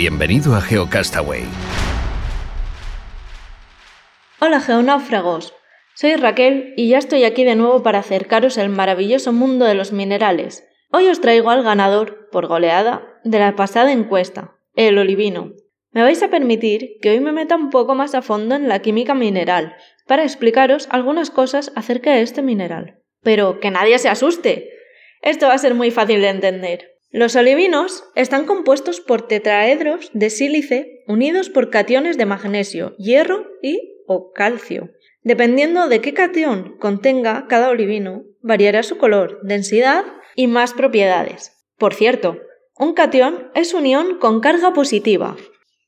[0.00, 1.42] Bienvenido a GeoCastaway.
[4.40, 5.52] Hola geonáufragos,
[5.94, 9.92] soy Raquel y ya estoy aquí de nuevo para acercaros al maravilloso mundo de los
[9.92, 10.66] minerales.
[10.90, 15.52] Hoy os traigo al ganador, por goleada, de la pasada encuesta, el olivino.
[15.90, 18.78] Me vais a permitir que hoy me meta un poco más a fondo en la
[18.78, 19.76] química mineral,
[20.06, 23.02] para explicaros algunas cosas acerca de este mineral.
[23.22, 24.70] Pero que nadie se asuste.
[25.20, 26.89] Esto va a ser muy fácil de entender.
[27.12, 33.96] Los olivinos están compuestos por tetraedros de sílice unidos por cationes de magnesio, hierro y
[34.06, 34.90] o calcio.
[35.24, 40.04] Dependiendo de qué cation contenga cada olivino, variará su color, densidad
[40.36, 41.52] y más propiedades.
[41.78, 42.38] Por cierto,
[42.78, 45.36] un cation es unión con carga positiva.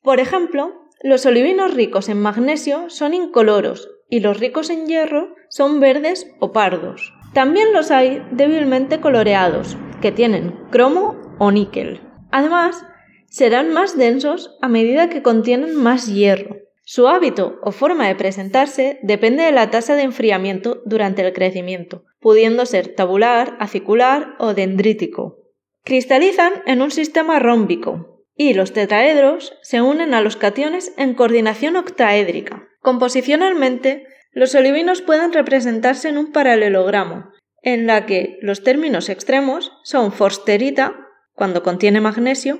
[0.01, 5.79] Por ejemplo, los olivinos ricos en magnesio son incoloros y los ricos en hierro son
[5.79, 7.13] verdes o pardos.
[7.33, 12.01] También los hay débilmente coloreados, que tienen cromo o níquel.
[12.29, 12.85] Además,
[13.29, 16.57] serán más densos a medida que contienen más hierro.
[16.83, 22.03] Su hábito o forma de presentarse depende de la tasa de enfriamiento durante el crecimiento,
[22.19, 25.37] pudiendo ser tabular, acicular o dendrítico.
[25.85, 31.77] Cristalizan en un sistema rómbico y los tetraedros se unen a los cationes en coordinación
[31.77, 32.67] octaédrica.
[32.81, 37.31] Composicionalmente, los olivinos pueden representarse en un paralelogramo,
[37.63, 40.95] en la que los términos extremos son forsterita,
[41.33, 42.59] cuando contiene magnesio,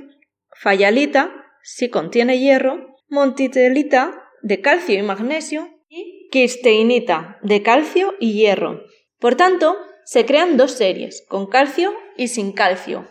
[0.60, 8.82] fayalita, si contiene hierro, montitelita, de calcio y magnesio, y quisteinita, de calcio y hierro.
[9.20, 13.08] Por tanto, se crean dos series, con calcio y sin calcio.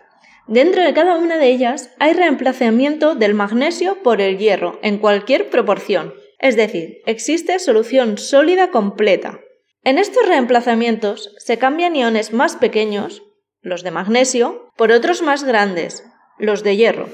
[0.49, 5.51] Dentro de cada una de ellas hay reemplazamiento del magnesio por el hierro en cualquier
[5.51, 9.41] proporción, es decir, existe solución sólida completa.
[9.85, 13.25] En estos reemplazamientos se cambian iones más pequeños,
[13.63, 16.05] los de magnesio, por otros más grandes,
[16.39, 17.09] los de hierro,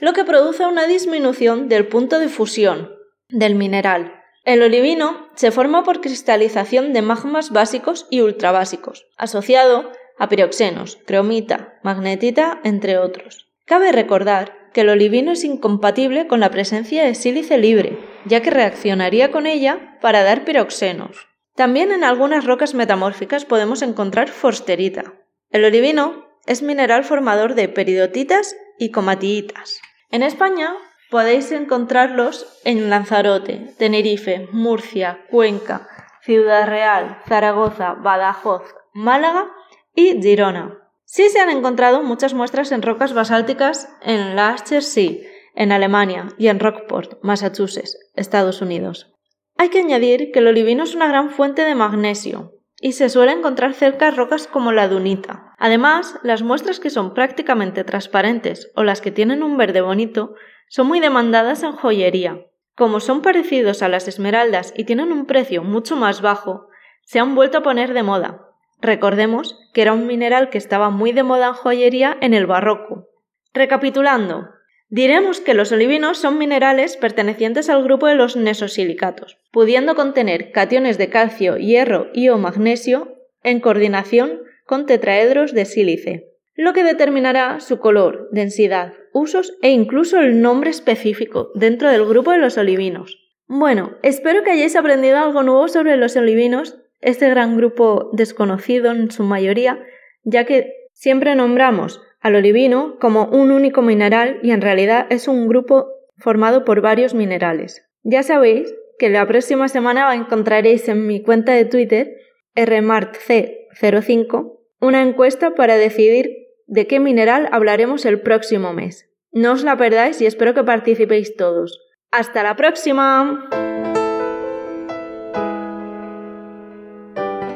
[0.00, 2.90] lo que produce una disminución del punto de fusión
[3.30, 4.20] del mineral.
[4.44, 11.78] El olivino se forma por cristalización de magmas básicos y ultrabásicos, asociado a piroxenos, cromita,
[11.82, 13.48] magnetita, entre otros.
[13.64, 18.50] Cabe recordar que el olivino es incompatible con la presencia de sílice libre, ya que
[18.50, 21.28] reaccionaría con ella para dar piroxenos.
[21.54, 25.14] También en algunas rocas metamórficas podemos encontrar forsterita.
[25.50, 29.80] El olivino es mineral formador de peridotitas y comatiitas.
[30.10, 30.74] En España
[31.10, 35.88] podéis encontrarlos en Lanzarote, Tenerife, Murcia, Cuenca,
[36.22, 39.52] Ciudad Real, Zaragoza, Badajoz, Málaga
[39.94, 40.78] y Girona.
[41.04, 45.18] Sí se han encontrado muchas muestras en rocas basálticas en Lasker Sea,
[45.54, 49.13] en Alemania, y en Rockport, Massachusetts, Estados Unidos.
[49.56, 53.32] Hay que añadir que el olivino es una gran fuente de magnesio y se suele
[53.32, 55.54] encontrar cerca rocas como la dunita.
[55.58, 60.34] Además, las muestras que son prácticamente transparentes o las que tienen un verde bonito
[60.68, 62.46] son muy demandadas en joyería.
[62.76, 66.68] Como son parecidos a las esmeraldas y tienen un precio mucho más bajo,
[67.04, 68.48] se han vuelto a poner de moda.
[68.80, 73.06] Recordemos que era un mineral que estaba muy de moda en joyería en el barroco.
[73.54, 74.50] Recapitulando,
[74.88, 80.98] Diremos que los olivinos son minerales pertenecientes al grupo de los nesosilicatos, pudiendo contener cationes
[80.98, 87.60] de calcio, hierro y o magnesio en coordinación con tetraedros de sílice, lo que determinará
[87.60, 93.18] su color, densidad, usos e incluso el nombre específico dentro del grupo de los olivinos.
[93.46, 99.10] Bueno, espero que hayáis aprendido algo nuevo sobre los olivinos, este gran grupo desconocido en
[99.10, 99.84] su mayoría,
[100.22, 105.46] ya que siempre nombramos al olivino como un único mineral y en realidad es un
[105.46, 107.86] grupo formado por varios minerales.
[108.02, 112.14] Ya sabéis que la próxima semana encontraréis en mi cuenta de Twitter
[112.56, 116.30] rmartc05 una encuesta para decidir
[116.66, 119.06] de qué mineral hablaremos el próximo mes.
[119.30, 121.78] No os la perdáis y espero que participéis todos.
[122.10, 123.50] ¡Hasta la próxima!